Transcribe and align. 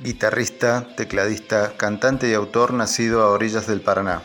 guitarrista, 0.00 0.88
tecladista, 0.96 1.76
cantante 1.76 2.28
y 2.28 2.34
autor 2.34 2.72
nacido 2.72 3.22
a 3.22 3.30
orillas 3.30 3.66
del 3.66 3.80
Paraná. 3.80 4.22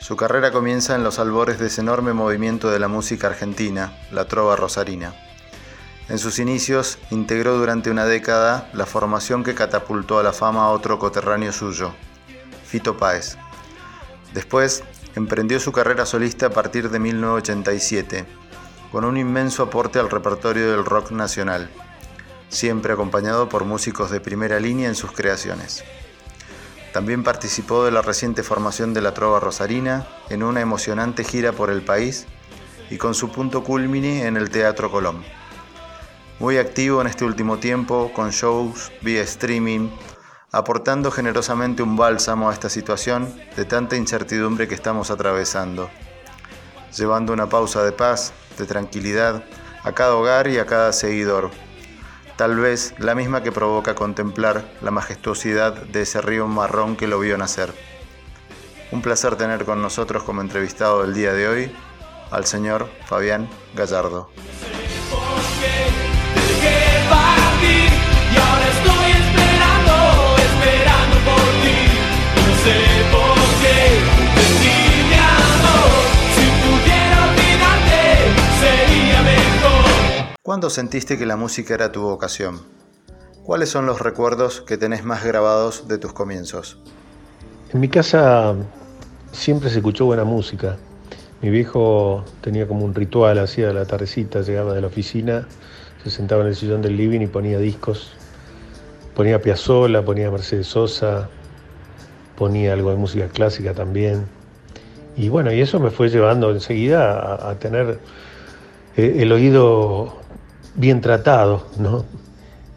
Su 0.00 0.16
carrera 0.16 0.52
comienza 0.52 0.94
en 0.94 1.02
los 1.02 1.18
albores 1.18 1.58
de 1.58 1.68
ese 1.68 1.80
enorme 1.80 2.12
movimiento 2.12 2.70
de 2.70 2.78
la 2.78 2.88
música 2.88 3.28
argentina, 3.28 3.96
la 4.10 4.26
trova 4.26 4.56
rosarina. 4.56 5.14
En 6.10 6.18
sus 6.18 6.38
inicios 6.38 6.98
integró 7.10 7.56
durante 7.56 7.90
una 7.90 8.04
década 8.04 8.68
la 8.74 8.84
formación 8.84 9.42
que 9.42 9.54
catapultó 9.54 10.18
a 10.18 10.22
la 10.22 10.34
fama 10.34 10.64
a 10.64 10.70
otro 10.70 10.98
coterráneo 10.98 11.52
suyo, 11.52 11.94
Fito 12.66 12.98
Páez. 12.98 13.38
Después 14.34 14.84
emprendió 15.14 15.58
su 15.60 15.72
carrera 15.72 16.04
solista 16.04 16.46
a 16.46 16.50
partir 16.50 16.90
de 16.90 16.98
1987, 16.98 18.26
con 18.92 19.06
un 19.06 19.16
inmenso 19.16 19.62
aporte 19.62 19.98
al 19.98 20.10
repertorio 20.10 20.70
del 20.72 20.84
rock 20.84 21.10
nacional, 21.10 21.70
siempre 22.54 22.92
acompañado 22.92 23.48
por 23.48 23.64
músicos 23.64 24.10
de 24.10 24.20
primera 24.20 24.60
línea 24.60 24.88
en 24.88 24.94
sus 24.94 25.12
creaciones. 25.12 25.84
También 26.92 27.24
participó 27.24 27.84
de 27.84 27.90
la 27.90 28.02
reciente 28.02 28.42
formación 28.42 28.94
de 28.94 29.00
la 29.00 29.12
Trova 29.12 29.40
Rosarina 29.40 30.06
en 30.30 30.44
una 30.44 30.60
emocionante 30.60 31.24
gira 31.24 31.52
por 31.52 31.70
el 31.70 31.82
país 31.82 32.26
y 32.88 32.98
con 32.98 33.14
su 33.14 33.32
punto 33.32 33.64
culmine 33.64 34.26
en 34.26 34.36
el 34.36 34.50
Teatro 34.50 34.90
Colón. 34.90 35.24
Muy 36.38 36.58
activo 36.58 37.00
en 37.00 37.08
este 37.08 37.24
último 37.24 37.58
tiempo 37.58 38.12
con 38.14 38.30
shows 38.30 38.92
vía 39.02 39.22
streaming, 39.22 39.90
aportando 40.52 41.10
generosamente 41.10 41.82
un 41.82 41.96
bálsamo 41.96 42.48
a 42.48 42.52
esta 42.52 42.68
situación 42.68 43.34
de 43.56 43.64
tanta 43.64 43.96
incertidumbre 43.96 44.68
que 44.68 44.76
estamos 44.76 45.10
atravesando, 45.10 45.90
llevando 46.96 47.32
una 47.32 47.48
pausa 47.48 47.82
de 47.82 47.90
paz, 47.92 48.32
de 48.56 48.66
tranquilidad 48.66 49.44
a 49.82 49.92
cada 49.92 50.14
hogar 50.14 50.46
y 50.46 50.58
a 50.58 50.66
cada 50.66 50.92
seguidor, 50.92 51.50
tal 52.36 52.56
vez 52.56 52.94
la 52.98 53.14
misma 53.14 53.42
que 53.42 53.52
provoca 53.52 53.94
contemplar 53.94 54.64
la 54.80 54.90
majestuosidad 54.90 55.72
de 55.72 56.02
ese 56.02 56.20
río 56.20 56.46
marrón 56.46 56.96
que 56.96 57.06
lo 57.06 57.18
vio 57.18 57.38
nacer. 57.38 57.72
Un 58.90 59.02
placer 59.02 59.36
tener 59.36 59.64
con 59.64 59.82
nosotros 59.82 60.22
como 60.22 60.40
entrevistado 60.40 61.02
del 61.02 61.14
día 61.14 61.32
de 61.32 61.48
hoy 61.48 61.76
al 62.30 62.46
señor 62.46 62.88
Fabián 63.06 63.48
Gallardo. 63.74 64.30
¿Cuándo 80.54 80.70
sentiste 80.70 81.18
que 81.18 81.26
la 81.26 81.34
música 81.34 81.74
era 81.74 81.90
tu 81.90 82.02
vocación? 82.02 82.60
¿Cuáles 83.42 83.70
son 83.70 83.86
los 83.86 84.00
recuerdos 84.00 84.60
que 84.60 84.76
tenés 84.76 85.02
más 85.02 85.24
grabados 85.24 85.88
de 85.88 85.98
tus 85.98 86.12
comienzos? 86.12 86.78
En 87.72 87.80
mi 87.80 87.88
casa 87.88 88.54
siempre 89.32 89.68
se 89.68 89.78
escuchó 89.78 90.04
buena 90.04 90.22
música. 90.22 90.76
Mi 91.42 91.50
viejo 91.50 92.24
tenía 92.40 92.68
como 92.68 92.84
un 92.84 92.94
ritual, 92.94 93.40
hacía 93.40 93.72
la 93.72 93.84
tardecita, 93.84 94.42
llegaba 94.42 94.74
de 94.74 94.80
la 94.80 94.86
oficina, 94.86 95.48
se 96.04 96.10
sentaba 96.10 96.42
en 96.42 96.46
el 96.50 96.54
sillón 96.54 96.82
del 96.82 96.96
living 96.96 97.22
y 97.22 97.26
ponía 97.26 97.58
discos. 97.58 98.12
Ponía 99.16 99.42
Piazzolla, 99.42 100.04
ponía 100.04 100.30
Mercedes 100.30 100.68
Sosa, 100.68 101.28
ponía 102.36 102.74
algo 102.74 102.90
de 102.90 102.96
música 102.96 103.26
clásica 103.26 103.74
también. 103.74 104.24
Y 105.16 105.30
bueno, 105.30 105.52
y 105.52 105.60
eso 105.60 105.80
me 105.80 105.90
fue 105.90 106.10
llevando 106.10 106.52
enseguida 106.52 107.50
a, 107.50 107.58
tener 107.58 107.98
eh, 108.96 109.16
el 109.18 109.32
oído 109.32 110.22
bien 110.74 111.00
tratado, 111.00 111.66
¿no? 111.78 112.04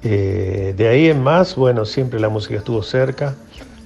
Eh, 0.03 0.73
de 0.78 0.88
ahí 0.88 1.08
en 1.08 1.22
más, 1.22 1.56
bueno, 1.56 1.86
siempre 1.86 2.20
la 2.20 2.30
música 2.30 2.56
estuvo 2.56 2.84
cerca. 2.84 3.36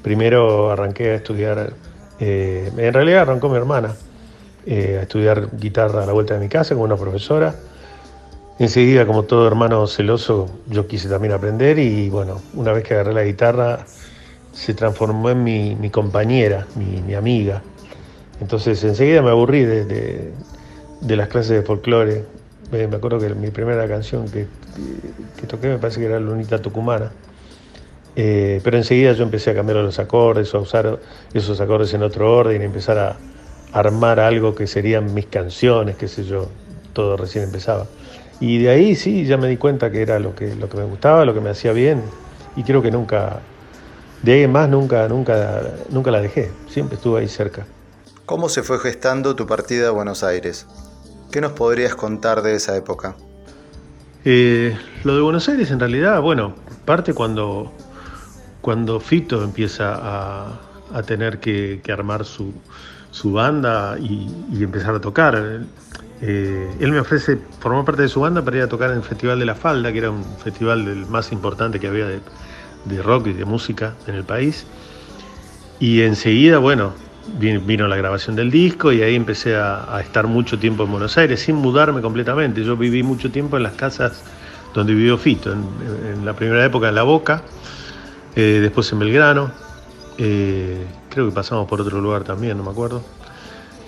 Primero 0.02 0.72
arranqué 0.72 1.12
a 1.12 1.16
estudiar, 1.16 1.74
eh, 2.20 2.72
en 2.76 2.94
realidad 2.94 3.22
arrancó 3.22 3.50
mi 3.50 3.56
hermana, 3.56 3.96
eh, 4.66 4.98
a 5.00 5.02
estudiar 5.04 5.50
guitarra 5.58 6.04
a 6.04 6.06
la 6.06 6.14
vuelta 6.14 6.34
de 6.34 6.40
mi 6.40 6.50
casa 6.50 6.76
con 6.76 6.84
una 6.84 6.98
profesora. 6.98 7.56
Enseguida, 8.60 9.08
como 9.08 9.24
todo 9.24 9.48
hermano 9.48 9.88
celoso, 9.88 10.48
yo 10.68 10.86
quise 10.88 11.10
también 11.10 11.34
aprender 11.34 11.80
y 11.80 12.10
bueno, 12.10 12.42
una 12.54 12.74
vez 12.74 12.84
que 12.84 12.94
agarré 12.94 13.14
la 13.14 13.24
guitarra, 13.24 13.86
se 14.52 14.74
transformó 14.74 15.30
en 15.30 15.44
mi, 15.44 15.90
compañera, 15.90 16.68
mi, 16.76 17.16
amiga. 17.16 17.64
Entonces 18.40 18.84
enseguida 18.84 19.22
me 19.22 19.30
aburrí 19.30 19.64
de 19.64 20.34
las 21.02 21.28
clases 21.30 21.52
de 21.52 21.62
folclore 21.64 22.26
me, 22.72 22.96
acuerdo 22.96 23.20
que 23.20 23.30
mi 23.36 23.50
primera 23.50 23.88
canción 23.88 24.30
que, 24.30 24.48
toqué 25.48 25.68
me 25.68 25.78
parece 25.78 26.00
que 26.00 26.06
era 26.06 26.20
Lunita 26.20 26.62
Tucumana. 26.62 27.12
Eh, 28.16 28.60
pero 28.64 28.78
enseguida 28.78 29.14
yo 29.14 29.24
empecé 29.24 29.52
a 29.52 29.56
cambiar 29.56 29.78
los 29.78 30.00
acordes, 30.00 30.54
a 30.54 30.60
usar 30.60 31.00
esos 31.34 31.60
acordes 31.62 31.94
en 31.94 32.04
otro 32.04 32.36
orden, 32.36 32.62
y 32.62 32.66
empezar 32.66 32.98
a 32.98 33.18
armar 33.74 34.20
algo 34.20 34.54
que 34.54 34.68
serían 34.68 35.14
mis 35.14 35.28
canciones, 35.28 35.96
qué 35.96 36.08
sé 36.08 36.24
yo, 36.24 36.50
todo 36.94 37.16
recién 37.18 37.46
empezaba. 37.46 37.88
Y 38.40 38.62
de 38.62 38.70
ahí 38.70 38.96
sí, 38.96 39.26
ya 39.26 39.38
me 39.38 39.48
di 39.48 39.58
cuenta 39.58 39.92
que 39.92 40.02
era 40.02 40.20
lo 40.20 40.36
que, 40.36 40.56
lo 40.56 40.68
que 40.68 40.78
me 40.78 40.84
gustaba, 40.84 41.26
lo 41.26 41.34
que 41.34 41.42
me 41.42 41.50
hacía 41.50 41.72
bien, 41.72 42.02
y 42.56 42.64
creo 42.64 42.82
que 42.82 42.92
nunca, 42.92 43.40
de 44.24 44.34
ahí 44.34 44.48
más 44.48 44.68
nunca, 44.68 45.08
nunca, 45.08 45.62
nunca 45.90 46.12
la 46.12 46.22
dejé, 46.22 46.52
siempre 46.70 46.96
estuve 46.96 47.22
ahí 47.22 47.28
cerca. 47.28 47.66
¿Cómo 48.26 48.50
se 48.50 48.64
fue 48.64 48.80
gestando 48.80 49.36
tu 49.36 49.48
partida 49.48 49.90
a 49.90 49.92
Buenos 49.92 50.24
Aires? 50.24 50.66
¿Qué 51.32 51.40
nos 51.40 51.54
podrías 51.54 51.96
contar 51.96 52.42
de 52.42 52.56
esa 52.56 52.76
época? 52.76 53.16
Eh, 54.26 54.78
lo 55.06 55.16
de 55.16 55.22
Buenos 55.22 55.48
Aires 55.48 55.72
en 55.72 55.80
realidad, 55.80 56.20
bueno, 56.20 56.54
parte 56.84 57.14
cuando, 57.14 57.72
cuando 58.60 59.00
Fito 59.00 59.42
empieza 59.42 59.98
a, 60.94 61.04
tener 61.04 61.40
que, 61.40 61.82
armar 61.90 62.26
su, 62.26 62.54
banda 63.32 63.98
y, 63.98 64.28
empezar 64.62 64.96
a 64.96 65.00
tocar. 65.00 65.62
Eh, 66.22 66.76
él 66.82 66.92
me 66.92 67.00
ofrece 67.00 67.40
formar 67.62 67.86
parte 67.86 68.02
de 68.02 68.10
su 68.10 68.20
banda 68.20 68.44
para 68.44 68.58
ir 68.58 68.64
a 68.64 68.68
tocar 68.68 68.92
en 68.92 68.98
el 68.98 69.04
Festival 69.04 69.40
de 69.40 69.46
la 69.46 69.56
Falda, 69.56 69.94
que 69.94 70.00
era 70.00 70.12
un 70.12 70.26
festival 70.44 70.84
del 70.84 71.06
más 71.06 71.32
importante 71.32 71.80
que 71.80 71.88
había 71.88 72.08
de, 72.08 72.20
de 72.84 73.02
rock 73.02 73.28
y 73.28 73.34
de 73.34 73.46
música 73.46 73.96
en 74.06 74.16
el 74.16 74.26
país. 74.26 74.66
Y 75.80 76.02
enseguida, 76.02 76.58
bueno, 76.58 76.92
vino 77.40 77.88
la 77.88 77.96
grabación 77.96 78.36
del 78.36 78.50
disco 78.50 78.92
y 78.92 79.02
ahí 79.02 79.16
empecé 79.16 79.56
a, 79.56 80.00
estar 80.02 80.28
mucho 80.28 80.58
tiempo 80.58 80.84
en 80.84 80.92
Buenos 80.92 81.18
Aires 81.18 81.40
sin 81.42 81.56
mudarme 81.56 82.02
completamente. 82.02 82.64
Yo 82.64 82.76
viví 82.76 83.04
mucho 83.04 83.32
tiempo 83.32 83.58
en 83.58 83.64
las 83.64 83.74
casas 83.74 84.24
donde 84.74 84.94
vivió 84.94 85.18
Fito, 85.18 85.52
en, 85.52 86.26
la 86.26 86.34
primera 86.34 86.66
época 86.66 86.90
en 86.90 86.96
La 86.96 87.04
Boca, 87.04 87.44
eh, 88.36 88.60
después 88.62 88.92
en 88.94 89.00
Belgrano, 89.00 89.52
eh, 90.18 90.86
creo 91.10 91.28
que 91.28 91.32
pasamos 91.34 91.68
por 91.68 91.82
otro 91.82 92.00
lugar 92.00 92.24
también, 92.24 92.58
no 92.58 92.64
me 92.64 92.72
acuerdo. 92.72 93.04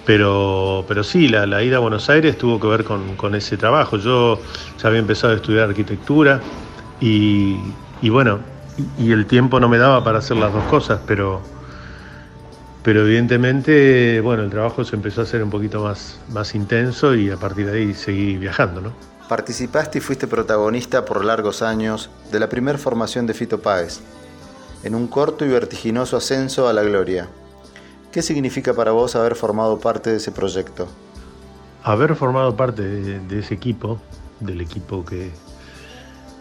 Pero, 0.06 0.84
pero 0.86 1.04
sí, 1.04 1.30
la, 1.30 1.64
ida 1.64 1.78
a 1.78 1.80
Buenos 1.80 2.10
Aires 2.10 2.38
tuvo 2.38 2.60
que 2.60 2.68
ver 2.68 2.84
con, 2.84 3.36
ese 3.36 3.56
trabajo. 3.56 3.98
Yo 3.98 4.40
ya 4.82 4.90
había 4.90 5.00
empezado 5.00 5.32
a 5.32 5.38
estudiar 5.38 5.70
arquitectura 5.70 6.42
y, 7.00 7.58
y 8.02 8.10
bueno, 8.10 8.40
y 9.00 9.12
el 9.12 9.26
tiempo 9.26 9.62
no 9.62 9.70
me 9.70 9.78
daba 9.78 10.04
para 10.04 10.18
hacer 10.20 10.36
las 10.36 10.52
dos 10.52 10.66
cosas, 10.66 11.00
pero 11.08 11.42
pero 12.84 13.06
evidentemente, 13.06 14.20
bueno, 14.20 14.44
el 14.44 14.50
trabajo 14.50 14.84
se 14.84 14.98
empezó 14.98 15.22
a 15.22 15.24
hacer 15.24 15.42
un 15.42 15.50
poquito 15.50 15.82
más, 15.82 16.20
más 16.30 16.54
intenso 16.54 17.16
y 17.16 17.32
a 17.32 17.38
partir 17.38 17.72
de 17.72 17.78
ahí 17.78 17.94
seguí 17.94 18.38
viajando, 18.38 18.82
¿no? 18.82 18.92
Participaste 19.30 20.00
y 20.00 20.02
fuiste 20.02 20.28
protagonista 20.28 21.06
por 21.06 21.24
largos 21.24 21.62
años 21.62 22.10
de 22.30 22.42
la 22.42 22.50
primera 22.50 22.78
formación 22.78 23.26
de 23.26 23.34
Fito 23.34 23.62
Páez, 23.62 24.02
en 24.84 24.96
un 24.96 25.08
corto 25.08 25.46
y 25.46 25.48
vertiginoso 25.48 26.18
ascenso 26.18 26.68
a 26.68 26.74
la 26.74 26.84
gloria. 26.84 27.30
¿Qué 28.12 28.22
significa 28.22 28.74
para 28.74 28.92
vos 28.92 29.16
haber 29.16 29.36
formado 29.36 29.80
parte 29.80 30.12
de 30.12 30.18
ese 30.18 30.34
proyecto? 30.34 30.88
Haber 31.84 32.16
formado 32.16 32.56
parte 32.56 32.82
de, 32.84 33.40
ese 33.40 33.54
equipo, 33.54 34.00
del 34.42 34.60
equipo 34.60 35.06
que, 35.06 35.32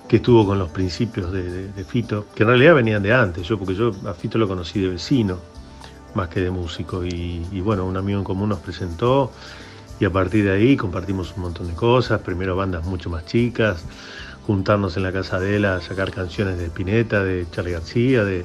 que 0.08 0.16
estuvo 0.16 0.44
con 0.44 0.58
los 0.58 0.70
principios 0.70 1.32
de, 1.32 1.68
de, 1.68 1.84
Fito, 1.84 2.26
que 2.34 2.42
en 2.42 2.48
realidad 2.48 2.74
venían 2.74 3.02
de 3.02 3.14
antes, 3.14 3.46
yo 3.46 3.58
porque 3.58 3.76
yo 3.76 3.92
a 4.06 4.12
Fito 4.12 4.38
lo 4.38 4.48
conocí 4.48 4.80
de 4.80 4.88
vecino, 4.88 5.38
más 6.14 6.28
que 6.28 6.40
de 6.40 6.50
músico. 6.50 7.04
Y, 7.04 7.60
bueno, 7.60 7.84
un 7.86 7.96
amigo 7.96 8.18
en 8.18 8.24
común 8.24 8.48
nos 8.48 8.60
presentó 8.60 9.32
y 10.00 10.04
a 10.04 10.10
partir 10.10 10.44
de 10.44 10.52
ahí 10.52 10.76
compartimos 10.76 11.34
un 11.36 11.42
montón 11.42 11.68
de 11.68 11.74
cosas, 11.74 12.20
primero 12.20 12.56
bandas 12.56 12.84
mucho 12.84 13.08
más 13.08 13.24
chicas, 13.24 13.84
juntarnos 14.46 14.96
en 14.96 15.04
la 15.04 15.12
casa 15.12 15.38
de 15.38 15.56
él 15.56 15.64
a 15.64 15.80
sacar 15.80 16.10
canciones 16.10 16.58
de 16.58 16.70
Pineta, 16.70 17.22
de 17.22 17.46
Charlie 17.50 17.72
García, 17.72 18.24
de, 18.24 18.44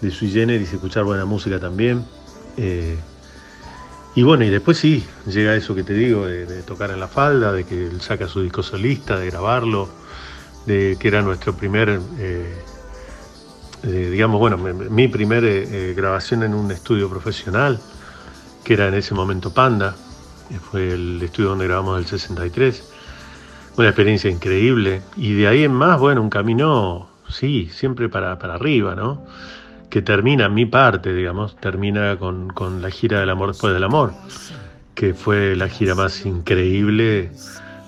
de 0.00 0.10
Sui 0.10 0.30
Generis, 0.30 0.72
escuchar 0.72 1.04
buena 1.04 1.24
música 1.24 1.60
también. 1.60 2.04
Eh, 2.56 2.96
y 4.14 4.22
bueno, 4.22 4.44
y 4.44 4.50
después 4.50 4.76
sí, 4.76 5.04
llega 5.26 5.54
eso 5.54 5.74
que 5.74 5.84
te 5.84 5.94
digo, 5.94 6.26
de, 6.26 6.62
tocar 6.62 6.90
en 6.90 7.00
la 7.00 7.08
falda, 7.08 7.52
de 7.52 7.64
que 7.64 7.86
él 7.86 8.00
saca 8.00 8.28
su 8.28 8.42
disco 8.42 8.62
solista, 8.62 9.18
de 9.18 9.30
grabarlo, 9.30 9.88
de 10.66 10.96
que 11.00 11.08
era 11.08 11.22
nuestro 11.22 11.56
primer 11.56 12.00
eh, 12.18 12.62
eh, 13.84 14.10
digamos, 14.10 14.38
bueno, 14.38 14.56
mi 14.58 15.08
primera 15.08 15.46
eh, 15.46 15.90
eh, 15.90 15.94
grabación 15.96 16.42
en 16.44 16.54
un 16.54 16.70
estudio 16.70 17.08
profesional, 17.10 17.80
que 18.62 18.74
era 18.74 18.88
en 18.88 18.94
ese 18.94 19.14
momento 19.14 19.52
Panda, 19.52 19.96
fue 20.70 20.92
el 20.92 21.20
estudio 21.22 21.50
donde 21.50 21.66
grabamos 21.66 21.98
el 21.98 22.06
63. 22.06 22.90
Una 23.76 23.88
experiencia 23.88 24.30
increíble. 24.30 25.02
Y 25.16 25.32
de 25.34 25.48
ahí 25.48 25.64
en 25.64 25.72
más, 25.72 25.98
bueno, 25.98 26.20
un 26.20 26.30
camino 26.30 27.08
sí, 27.28 27.70
siempre 27.72 28.08
para, 28.08 28.38
para 28.38 28.54
arriba, 28.54 28.94
¿no? 28.94 29.24
Que 29.90 30.02
termina, 30.02 30.48
mi 30.48 30.66
parte, 30.66 31.12
digamos, 31.12 31.56
termina 31.56 32.16
con, 32.18 32.48
con 32.50 32.82
la 32.82 32.90
gira 32.90 33.20
del 33.20 33.30
amor 33.30 33.48
después 33.48 33.72
del 33.72 33.84
amor, 33.84 34.12
que 34.94 35.14
fue 35.14 35.56
la 35.56 35.68
gira 35.68 35.94
más 35.94 36.24
increíble 36.24 37.30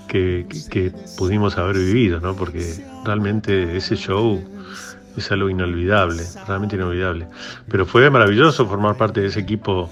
que, 0.09 0.47
que, 0.71 0.93
pudimos 1.19 1.57
haber 1.59 1.77
vivido, 1.77 2.21
¿no? 2.21 2.35
Porque 2.35 2.85
realmente 3.05 3.77
ese 3.77 3.97
show 3.97 4.43
es 5.17 5.31
algo 5.31 5.49
inolvidable, 5.49 6.25
realmente 6.47 6.77
inolvidable. 6.77 7.27
Pero 7.69 7.87
fue 7.87 8.09
maravilloso 8.11 8.67
formar 8.67 8.97
parte 8.97 9.21
de 9.21 9.29
ese 9.29 9.41
equipo 9.41 9.89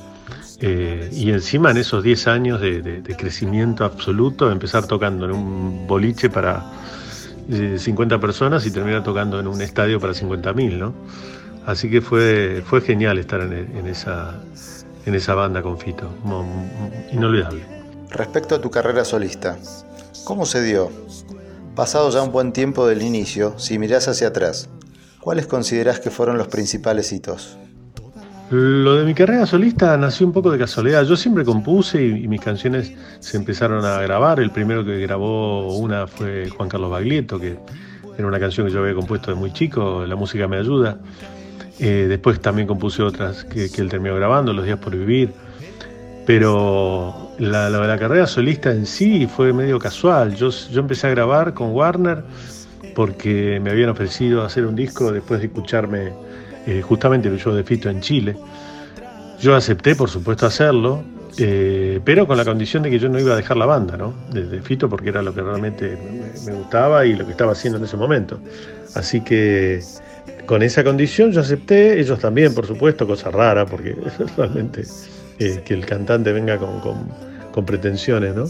eh, 0.60 1.10
y 1.12 1.30
encima 1.30 1.72
en 1.72 1.78
esos 1.78 2.04
10 2.04 2.28
años 2.28 2.60
de, 2.60 3.02
crecimiento 3.19 3.84
absoluto, 3.84 4.50
empezar 4.50 4.86
tocando 4.86 5.24
en 5.24 5.32
un 5.32 5.86
boliche 5.88 6.30
para 6.30 6.64
50 7.48 8.14
eh, 8.14 8.19
personas 8.19 8.64
y 8.64 8.70
terminar 8.70 9.02
tocando 9.02 9.40
en 9.40 9.48
un 9.48 9.60
estadio 9.60 9.98
para 9.98 10.12
50.000, 10.12 10.78
¿no? 10.78 10.94
Así 11.66 11.90
que 11.90 12.00
fue, 12.00 12.62
fue 12.64 12.80
genial 12.80 13.18
estar 13.18 13.40
en, 13.40 13.86
esa, 13.86 14.40
en 15.06 15.14
esa 15.14 15.34
banda 15.34 15.62
con 15.62 15.78
Fito, 15.78 16.10
inolvidable. 17.12 17.64
Respecto 18.10 18.54
a 18.54 18.60
tu 18.60 18.70
carrera 18.70 19.04
solista, 19.04 19.58
¿cómo 20.25 20.44
se 20.44 20.62
dio? 20.62 20.90
Pasado 21.75 22.10
ya 22.10 22.22
un 22.22 22.30
buen 22.30 22.52
tiempo 22.52 22.86
del 22.86 23.02
inicio, 23.02 23.58
si 23.58 23.78
mirás 23.78 24.06
hacia 24.06 24.28
atrás, 24.28 24.68
¿cuáles 25.22 25.46
considerás 25.46 26.00
que 26.00 26.10
fueron 26.10 26.36
los 26.36 26.48
principales 26.48 27.12
hitos? 27.12 27.56
Lo 28.50 28.96
de 28.96 29.04
mi 29.04 29.14
carrera 29.14 29.46
solista 29.46 29.96
nació 29.96 30.26
un 30.26 30.32
poco 30.32 30.50
de 30.50 30.58
casualidad. 30.58 31.04
Yo 31.04 31.16
siempre 31.16 31.42
compuse 31.42 32.04
y, 32.04 32.28
mis 32.28 32.40
canciones 32.40 32.92
se 33.20 33.38
empezaron 33.38 33.82
a 33.84 34.02
grabar. 34.02 34.40
El 34.40 34.50
primero 34.50 34.84
que 34.84 34.98
grabó 34.98 35.74
una 35.78 36.06
fue 36.06 36.50
Juan 36.50 36.69
Carlos 36.69 36.90
Baglietto, 36.90 37.40
que 37.40 37.56
era 38.19 38.26
una 38.26 38.38
canción 38.38 38.66
que 38.66 38.72
yo 38.74 38.80
había 38.80 38.94
compuesto 38.94 39.30
de 39.30 39.36
muy 39.36 39.52
chico, 39.54 40.04
La 40.06 40.16
música 40.16 40.46
me 40.48 40.58
ayuda. 40.58 40.98
Eh, 41.78 42.06
después 42.08 42.38
también 42.40 42.68
compuse 42.68 43.02
otras 43.02 43.44
que, 43.44 43.70
él 43.78 43.88
terminó 43.88 44.16
grabando, 44.16 44.52
Los 44.52 44.66
días 44.66 44.78
por 44.78 44.94
vivir. 44.94 45.32
Pero 46.26 47.30
la, 47.38 47.70
la, 47.70 47.98
carrera 47.98 48.26
solista 48.26 48.70
en 48.70 48.84
sí 48.84 49.26
fue 49.26 49.54
medio 49.54 49.78
casual. 49.78 50.34
Yo 50.34 50.50
empecé 50.75 51.06
a 51.06 51.10
grabar 51.10 51.54
con 51.54 51.70
Warner 51.70 52.22
porque 52.94 53.60
me 53.62 53.70
habían 53.70 53.90
ofrecido 53.90 54.44
hacer 54.44 54.66
un 54.66 54.76
disco 54.76 55.12
después 55.12 55.40
de 55.40 55.46
escucharme 55.46 56.12
eh, 56.66 56.80
justamente 56.82 57.28
el 57.28 57.38
show 57.38 57.52
de 57.52 57.64
Fito 57.64 57.90
en 57.90 58.00
Chile. 58.00 58.36
Yo 59.40 59.56
acepté, 59.56 59.96
por 59.96 60.08
supuesto, 60.08 60.46
hacerlo, 60.46 61.02
eh, 61.38 62.00
pero 62.04 62.26
con 62.26 62.36
la 62.36 62.44
condición 62.44 62.82
de 62.82 62.90
que 62.90 62.98
yo 62.98 63.08
no 63.08 63.18
iba 63.18 63.32
a 63.32 63.36
dejar 63.36 63.56
la 63.56 63.66
banda, 63.66 63.96
¿no? 63.96 64.14
De, 64.32 64.60
Fito, 64.60 64.88
porque 64.88 65.08
era 65.08 65.22
lo 65.22 65.34
que 65.34 65.42
realmente 65.42 65.98
me, 66.46 66.52
gustaba 66.52 67.04
y 67.06 67.14
lo 67.14 67.24
que 67.24 67.32
estaba 67.32 67.52
haciendo 67.52 67.78
en 67.78 67.84
ese 67.84 67.96
momento. 67.96 68.38
Así 68.94 69.22
que 69.22 69.80
con 70.46 70.62
esa 70.62 70.84
condición 70.84 71.32
yo 71.32 71.40
acepté, 71.40 71.98
ellos 71.98 72.20
también, 72.20 72.54
por 72.54 72.66
supuesto, 72.66 73.06
cosa 73.06 73.30
rara, 73.30 73.66
porque 73.66 73.96
realmente 74.36 74.84
eh, 75.38 75.62
que 75.64 75.74
el 75.74 75.84
cantante 75.86 76.32
venga 76.32 76.58
con, 76.58 76.80
con, 77.50 77.66
pretensiones, 77.66 78.34
¿no? 78.34 78.44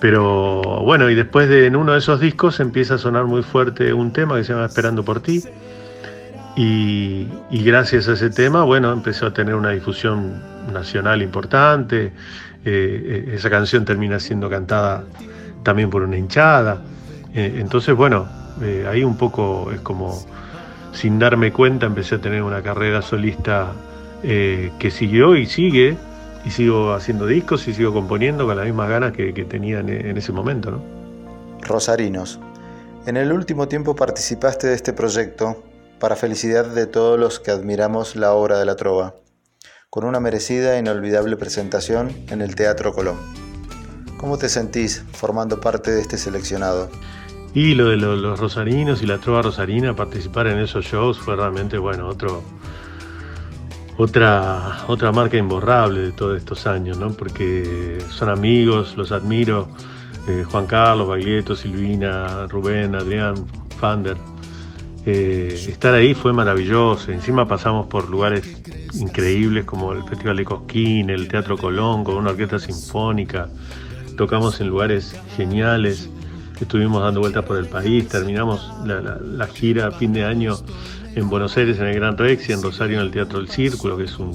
Pero 0.00 0.62
bueno, 0.82 1.10
y 1.10 1.14
después 1.14 1.48
de 1.48 1.66
en 1.66 1.76
uno 1.76 1.92
de 1.92 1.98
esos 1.98 2.20
discos 2.20 2.60
empieza 2.60 2.94
a 2.94 2.98
sonar 2.98 3.24
muy 3.24 3.42
fuerte 3.42 3.92
un 3.92 4.12
tema 4.12 4.36
que 4.36 4.44
se 4.44 4.52
llama 4.52 4.66
Esperando 4.66 5.04
por 5.04 5.20
ti 5.20 5.42
y, 6.60 7.28
gracias 7.52 8.08
a 8.08 8.14
ese 8.14 8.30
tema, 8.30 8.64
bueno, 8.64 8.92
empezó 8.92 9.26
a 9.26 9.32
tener 9.32 9.54
una 9.54 9.70
difusión 9.70 10.42
nacional 10.72 11.22
importante. 11.22 12.06
Eh, 12.06 12.10
eh, 12.64 13.30
esa 13.34 13.48
canción 13.48 13.84
termina 13.84 14.18
siendo 14.18 14.50
cantada 14.50 15.04
también 15.62 15.88
por 15.88 16.02
una 16.02 16.16
hinchada. 16.16 16.82
Eh, 17.32 17.58
entonces, 17.60 17.94
bueno, 17.94 18.26
ahí 18.90 19.04
un 19.04 19.16
poco 19.16 19.70
es 19.72 19.80
como, 19.82 20.20
sin 20.90 21.20
darme 21.20 21.52
cuenta, 21.52 21.86
empecé 21.86 22.16
a 22.16 22.18
tener 22.18 22.42
una 22.42 22.60
carrera 22.60 23.02
solista 23.02 23.70
que 24.20 24.90
siguió 24.90 25.36
y 25.36 25.46
sigue, 25.46 25.96
y 26.44 26.50
sigo 26.50 26.92
haciendo 26.92 27.26
discos 27.26 27.66
y 27.68 27.74
sigo 27.74 27.92
componiendo 27.92 28.46
con 28.46 28.56
las 28.56 28.66
mismas 28.66 28.88
ganas 28.88 29.12
que, 29.12 29.32
tenía 29.48 29.80
en, 29.80 29.88
en 29.88 30.16
ese 30.16 30.32
momento. 30.32 30.70
¿no? 30.70 30.82
Rosarinos, 31.62 32.40
en 33.06 33.16
el 33.16 33.32
último 33.32 33.68
tiempo 33.68 33.96
participaste 33.96 34.66
de 34.66 34.74
este 34.74 34.92
proyecto 34.92 35.62
para 35.98 36.16
felicidad 36.16 36.66
de 36.66 36.86
todos 36.86 37.18
los 37.18 37.40
que 37.40 37.50
admiramos 37.50 38.16
la 38.16 38.32
obra 38.32 38.58
de 38.58 38.64
la 38.64 38.76
trova, 38.76 39.14
con 39.90 40.04
una 40.04 40.20
merecida 40.20 40.76
e 40.76 40.80
inolvidable 40.80 41.36
presentación 41.36 42.14
en 42.28 42.42
el 42.42 42.54
Teatro 42.54 42.92
Colón. 42.92 43.16
¿Cómo 44.18 44.36
te 44.36 44.48
sentís 44.48 45.04
formando 45.12 45.60
parte 45.60 45.90
de 45.90 46.00
este 46.00 46.18
seleccionado? 46.18 46.90
Y 47.54 47.74
lo 47.74 47.88
de 47.88 47.96
los, 47.96 48.38
rosarinos 48.38 49.02
y 49.02 49.06
la 49.06 49.18
trova 49.18 49.42
rosarina, 49.42 49.96
participar 49.96 50.48
en 50.48 50.58
esos 50.58 50.84
shows 50.84 51.18
fue 51.18 51.36
realmente, 51.36 51.78
bueno, 51.78 52.06
otro, 52.06 52.42
otra, 53.98 54.84
otra 54.86 55.12
marca 55.12 55.36
imborrable 55.36 56.00
de 56.00 56.12
todos 56.12 56.38
estos 56.38 56.66
años, 56.66 56.96
¿no? 56.96 57.10
Porque 57.10 57.98
son 58.08 58.30
amigos, 58.30 58.96
los 58.96 59.12
admiro, 59.12 59.68
eh, 60.26 60.44
Juan 60.50 60.66
Carlos, 60.66 61.06
Baglietto, 61.06 61.54
Silvina, 61.54 62.46
Rubén, 62.46 62.94
Adrián, 62.94 63.34
Fander 63.78 64.16
eh, 65.10 65.54
estar 65.68 65.94
ahí 65.94 66.12
fue 66.12 66.34
maravilloso. 66.34 67.10
Encima 67.10 67.48
pasamos 67.48 67.86
por 67.86 68.10
lugares 68.10 68.44
increíbles 68.92 69.64
como 69.64 69.94
el 69.94 70.02
Festival 70.04 70.36
de 70.36 70.44
Cosquín, 70.44 71.08
el 71.08 71.28
Teatro 71.28 71.56
Colón 71.56 72.04
con 72.04 72.16
una 72.16 72.30
orquesta 72.30 72.58
sinfónica. 72.58 73.48
Tocamos 74.18 74.60
en 74.60 74.68
lugares 74.68 75.18
geniales. 75.34 76.10
Estuvimos 76.60 77.02
dando 77.02 77.20
vueltas 77.20 77.42
por 77.46 77.56
el 77.56 77.66
país. 77.68 78.06
Terminamos 78.08 78.70
la, 78.84 79.46
gira 79.46 79.86
a 79.86 79.90
fin 79.92 80.12
de 80.12 80.24
año 80.24 80.56
en 81.18 81.28
Buenos 81.28 81.56
Aires 81.56 81.78
en 81.78 81.86
el 81.86 81.94
Gran 81.94 82.16
Rex 82.16 82.48
y 82.48 82.52
en 82.52 82.62
Rosario 82.62 83.00
en 83.00 83.06
el 83.06 83.10
Teatro 83.10 83.38
del 83.38 83.48
Círculo, 83.48 83.96
que 83.96 84.04
es 84.04 84.18
un, 84.18 84.32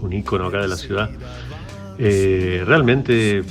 un 0.00 0.12
ícono 0.12 0.46
acá 0.46 0.60
de 0.60 0.68
la 0.68 0.76
ciudad. 0.76 1.10
Eh, 1.98 2.62
realmente 2.66 3.42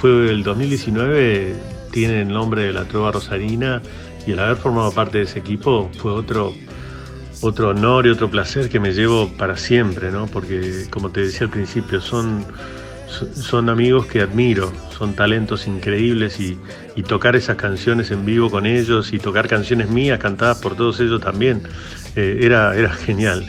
fue 0.00 0.30
el 0.30 0.42
2019, 0.42 1.54
tiene 1.90 2.22
el 2.22 2.28
nombre 2.28 2.62
de 2.62 2.72
la 2.72 2.84
Trova 2.84 3.12
Rosarina 3.12 3.82
y 4.26 4.32
el 4.32 4.38
haber 4.38 4.56
formado 4.56 4.92
parte 4.92 5.18
de 5.18 5.24
ese 5.24 5.40
equipo 5.40 5.90
fue 5.98 6.12
otro, 6.12 6.54
otro 7.42 7.70
honor 7.70 8.06
y 8.06 8.10
otro 8.10 8.30
placer 8.30 8.68
que 8.68 8.80
me 8.80 8.92
llevo 8.92 9.28
para 9.36 9.56
siempre, 9.56 10.10
¿no? 10.10 10.26
Porque 10.26 10.86
como 10.90 11.10
te 11.10 11.20
decía 11.20 11.42
al 11.42 11.50
principio, 11.50 12.00
son, 12.00 12.46
son 13.34 13.68
amigos 13.68 14.06
que 14.06 14.22
admiro, 14.22 14.72
son 14.96 15.14
talentos 15.14 15.66
increíbles 15.66 16.40
y, 16.40 16.58
tocar 17.08 17.36
esas 17.36 17.56
canciones 17.56 18.10
en 18.10 18.26
vivo 18.26 18.50
con 18.50 18.66
ellos 18.66 19.12
y 19.12 19.20
tocar 19.20 19.46
canciones 19.46 19.88
mías 19.88 20.18
cantadas 20.18 20.58
por 20.58 20.74
todos 20.74 20.98
ellos 20.98 21.20
también, 21.20 21.62
eh, 22.18 22.38
era, 22.42 22.74
era 22.74 22.90
genial. 22.90 23.46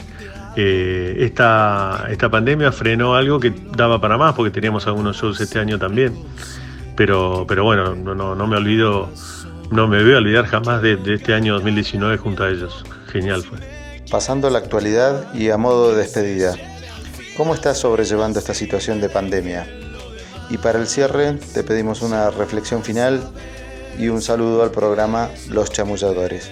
Eh, 0.55 1.17
esta, 1.19 2.05
esta 2.09 2.29
pandemia 2.29 2.71
frenó 2.71 3.15
algo 3.15 3.39
que 3.39 3.53
daba 3.75 3.99
para 3.99 4.17
más 4.17 4.35
porque 4.35 4.51
teníamos 4.51 4.85
algunos 4.87 5.17
shows 5.17 5.41
este 5.41 5.57
año 5.57 5.79
también. 5.79 6.13
Pero, 6.95 7.45
pero 7.47 7.63
bueno, 7.63 7.95
no, 7.95 8.13
no, 8.13 8.35
no 8.35 8.47
me 8.47 8.57
olvido 8.57 9.09
no 9.71 9.87
me 9.87 10.03
voy 10.03 10.13
a 10.13 10.17
olvidar 10.17 10.45
jamás 10.45 10.81
de, 10.81 10.99
este 11.13 11.33
año 11.33 11.53
2019 11.53 12.17
junto 12.17 12.43
a 12.43 12.49
ellos. 12.49 12.83
Genial 13.11 13.43
fue. 13.43 13.59
Pasando 14.09 14.47
a 14.47 14.51
la 14.51 14.59
actualidad 14.59 15.33
y 15.33 15.49
a 15.49 15.57
modo 15.57 15.91
de 15.91 15.97
despedida, 15.97 16.55
¿cómo 17.37 17.53
estás 17.53 17.77
sobrellevando 17.77 18.39
esta 18.39 18.53
situación 18.53 18.99
de 18.99 19.09
pandemia? 19.09 19.67
Y 20.49 20.57
para 20.57 20.79
el 20.79 20.87
cierre 20.87 21.33
te 21.53 21.63
pedimos 21.63 22.01
una 22.01 22.31
reflexión 22.31 22.83
final 22.83 23.21
y 23.99 24.07
un 24.07 24.21
saludo 24.21 24.63
al 24.63 24.71
programa 24.71 25.29
Los 25.49 25.71
Chamulladores. 25.71 26.51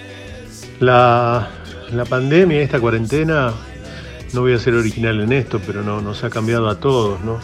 La, 0.78 1.48
la 1.92 2.04
pandemia, 2.04 2.60
esta 2.60 2.80
cuarentena, 2.80 3.52
no 4.32 4.40
voy 4.42 4.52
a 4.52 4.58
ser 4.58 4.74
original 4.74 5.20
en 5.20 5.32
esto, 5.32 5.60
pero 5.66 5.82
no, 5.82 6.00
nos 6.00 6.24
ha 6.24 6.30
cambiado 6.30 6.68
a 6.68 6.78
todos, 6.78 7.20
¿no? 7.20 7.38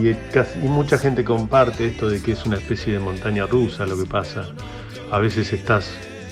Y, 0.00 0.14
casi, 0.32 0.60
y 0.60 0.68
mucha 0.68 0.98
gente 0.98 1.24
comparte 1.24 1.86
esto 1.86 2.08
de 2.08 2.22
que 2.22 2.32
es 2.32 2.46
una 2.46 2.56
especie 2.56 2.92
de 2.92 3.00
montaña 3.00 3.46
rusa 3.46 3.86
lo 3.86 3.98
que 3.98 4.06
pasa 4.06 4.46
a 5.10 5.18
veces 5.18 5.52
estás 5.52 5.90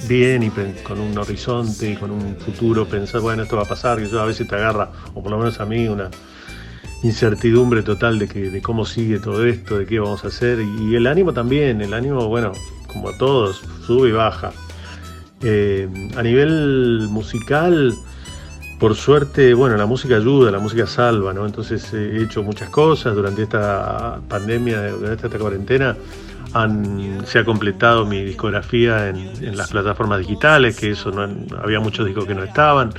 bien 0.09 0.42
y 0.45 0.50
con 0.83 1.00
un 1.00 1.18
horizonte 1.18 1.90
y 1.90 1.97
con 1.97 2.11
un 2.11 2.37
futuro, 2.37 2.87
pensar, 2.87 3.21
bueno, 3.21 3.42
esto 3.42 3.57
va 3.57 3.62
a 3.62 3.66
pasar, 3.66 4.00
y 4.00 4.04
eso 4.04 4.21
a 4.21 4.25
veces 4.25 4.47
te 4.47 4.54
agarra, 4.54 4.90
o 5.14 5.23
por 5.23 5.30
lo 5.30 5.38
menos 5.38 5.59
a 5.61 5.66
mí, 5.66 5.88
una 5.88 6.09
incertidumbre 7.02 7.83
total 7.83 8.18
de, 8.18 8.28
que, 8.28 8.50
de 8.50 8.62
cómo 8.62 8.85
sigue 8.85 9.18
todo 9.18 9.45
esto, 9.45 9.78
de 9.78 9.87
qué 9.87 9.99
vamos 9.99 10.25
a 10.25 10.28
hacer, 10.28 10.61
y 10.61 10.95
el 10.95 11.07
ánimo 11.07 11.33
también, 11.33 11.80
el 11.80 11.92
ánimo, 11.92 12.28
bueno, 12.28 12.52
como 12.87 13.09
a 13.09 13.18
todos, 13.18 13.62
sube 13.85 14.11
y 14.11 14.12
baja. 14.12 14.52
Eh, 15.42 15.88
a 16.16 16.23
nivel 16.23 17.07
musical, 17.11 17.95
por 18.78 18.95
suerte, 18.95 19.54
bueno, 19.54 19.76
la 19.76 19.87
música 19.87 20.16
ayuda, 20.16 20.50
la 20.50 20.59
música 20.59 20.87
salva, 20.87 21.33
¿no? 21.33 21.47
Entonces 21.47 21.92
he 21.92 22.23
hecho 22.23 22.42
muchas 22.42 22.71
cosas 22.71 23.14
durante 23.14 23.42
esta 23.42 24.21
pandemia, 24.28 24.90
durante 24.90 25.26
esta 25.26 25.38
cuarentena 25.38 25.97
se 27.25 27.38
ha 27.38 27.45
completado 27.45 28.07
mi 28.07 28.25
discografía 28.25 29.09
en, 29.09 29.57
las 29.57 29.71
plataformas 29.71 30.21
digitales, 30.21 30.76
que 30.76 30.92
eso 30.92 31.11
no 31.11 31.28
había 31.62 31.80
muchos 31.80 32.07
discos 32.07 32.25
que 32.26 32.35
no 32.35 32.42
estaban. 32.42 32.92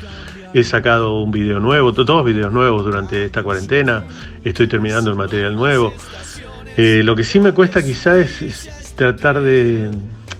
He 0.54 0.64
sacado 0.64 1.22
un 1.22 1.32
video 1.32 1.60
nuevo, 1.60 1.94
todos 1.94 2.26
videos 2.26 2.52
nuevos 2.52 2.84
durante 2.84 3.26
esta 3.26 3.44
cuarentena. 3.44 4.04
Estoy 4.44 4.68
terminando 4.68 5.10
el 5.10 5.16
material 5.16 5.56
nuevo. 5.56 5.94
Eh, 6.78 7.02
lo 7.04 7.16
que 7.16 7.24
sí 7.24 7.40
me 7.40 7.52
cuesta 7.52 7.84
quizá 7.84 8.18
es, 8.18 8.70
tratar 8.96 9.42
de, 9.42 9.90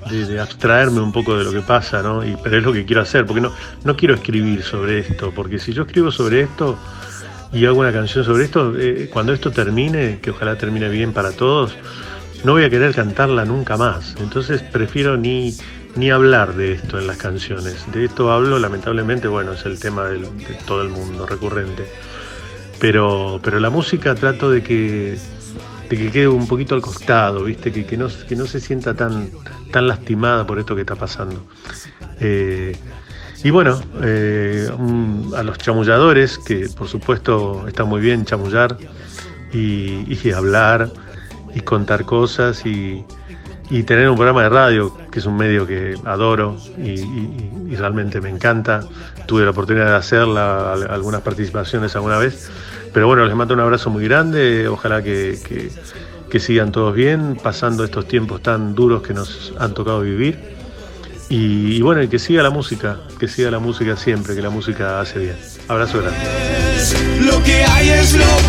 de, 0.10 0.40
abstraerme 0.40 1.02
un 1.02 1.12
poco 1.12 1.38
de 1.38 1.44
lo 1.44 1.52
que 1.52 1.62
pasa, 1.62 2.02
¿no? 2.02 2.26
Y, 2.26 2.36
pero 2.42 2.58
es 2.58 2.64
lo 2.64 2.74
que 2.74 2.86
quiero 2.86 3.02
hacer, 3.02 3.26
porque 3.26 3.42
no, 3.42 3.54
no 3.84 3.96
quiero 3.96 4.16
escribir 4.16 4.64
sobre 4.64 5.00
esto, 5.00 5.32
porque 5.36 5.60
si 5.60 5.74
yo 5.74 5.84
escribo 5.84 6.12
sobre 6.12 6.42
esto 6.42 6.78
y 7.52 7.66
hago 7.66 7.80
una 7.80 7.92
canción 7.92 8.24
sobre 8.24 8.46
esto, 8.46 8.74
eh, 8.78 9.10
cuando 9.12 9.34
esto 9.34 9.52
termine, 9.52 10.20
que 10.22 10.32
ojalá 10.32 10.58
termine 10.58 10.90
bien 10.90 11.14
para 11.14 11.32
todos, 11.32 11.76
no 12.44 12.54
voy 12.54 12.64
a 12.64 12.70
querer 12.70 12.94
cantarla 12.94 13.46
nunca 13.46 13.78
más. 13.78 14.16
Entonces 14.20 14.62
prefiero 14.62 15.18
ni, 15.18 15.56
ni 15.96 16.12
hablar 16.12 16.56
de 16.56 16.74
esto 16.74 17.00
en 17.00 17.08
las 17.08 17.18
canciones. 17.18 17.86
De 17.92 18.06
esto 18.06 18.32
hablo, 18.32 18.60
lamentablemente, 18.60 19.28
bueno, 19.28 19.54
es 19.54 19.66
el 19.66 19.80
tema 19.80 20.06
de 20.06 20.28
todo 20.66 20.82
el 20.82 20.90
mundo 20.90 21.26
recurrente. 21.26 21.86
Pero, 22.80 23.42
pero 23.44 23.60
la 23.60 23.70
música 23.70 24.16
trato 24.16 24.50
de 24.50 24.64
que 24.64 25.18
de 25.90 25.98
que 25.98 26.12
quede 26.12 26.28
un 26.28 26.48
poquito 26.48 26.76
al 26.76 26.82
costado, 26.82 27.44
¿viste? 27.44 27.72
Que, 27.72 27.86
que, 27.86 27.98
no, 27.98 28.08
que 28.28 28.36
no 28.36 28.46
se 28.46 28.60
sienta 28.60 28.94
tan, 28.94 29.30
tan 29.72 29.88
lastimada 29.88 30.46
por 30.46 30.60
esto 30.60 30.76
que 30.76 30.82
está 30.82 30.96
pasando. 30.96 31.44
Eh, 32.20 32.78
y 33.44 33.52
bueno, 33.52 33.82
eh, 34.04 34.70
a 35.36 35.44
los 35.44 35.58
chamulladores, 35.58 36.38
que 36.38 36.68
por 36.78 36.88
supuesto 36.88 37.68
está 37.68 37.86
muy 37.86 38.02
bien 38.02 38.26
chamullar 38.26 38.78
y, 39.54 40.32
hablar 40.32 40.92
y 41.56 41.62
contar 41.62 42.06
cosas 42.06 42.66
y, 42.66 43.06
tener 43.86 44.10
un 44.10 44.16
programa 44.16 44.44
de 44.44 44.50
radio, 44.50 44.98
que 45.12 45.20
es 45.20 45.26
un 45.26 45.38
medio 45.38 45.66
que 45.66 45.96
adoro 46.06 46.58
y, 46.78 47.76
realmente 47.76 48.20
me 48.20 48.30
encanta. 48.30 48.82
Tuve 49.26 49.46
la 49.46 49.52
oportunidad 49.52 49.86
de 49.86 49.96
hacerla, 49.96 50.74
algunas 50.74 51.22
participaciones 51.22 51.96
alguna 51.96 52.18
vez. 52.18 52.52
Pero 52.94 53.08
bueno, 53.08 53.26
les 53.26 53.36
mando 53.36 53.54
un 53.54 53.60
abrazo 53.60 53.90
muy 53.90 54.04
grande, 54.04 54.68
ojalá 54.68 55.04
que, 55.04 55.38
sigan 56.40 56.72
todos 56.72 56.96
bien, 56.96 57.38
pasando 57.42 57.84
estos 57.84 58.08
tiempos 58.08 58.42
tan 58.42 58.76
duros 58.76 59.02
que 59.02 59.14
nos 59.14 59.54
han 59.60 59.74
tocado 59.74 60.02
vivir. 60.02 60.58
Y, 61.30 61.80
bueno, 61.82 62.08
que 62.10 62.18
siga 62.18 62.42
la 62.42 62.50
música, 62.50 63.02
que 63.20 63.28
siga 63.28 63.52
la 63.52 63.60
música 63.60 63.96
siempre, 63.96 64.36
que 64.36 64.42
la 64.42 64.50
música 64.50 65.00
hace 65.00 65.20
bien. 65.20 65.36
Abrazo 65.68 66.02
grande. 66.02 66.20
Que 67.46 67.66